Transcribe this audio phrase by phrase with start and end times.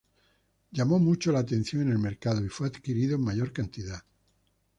[0.71, 4.03] Llamó mucho la atención en el mercado y fue adquirido en mayor cantidad.